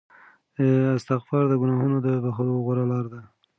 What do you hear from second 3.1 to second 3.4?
ده.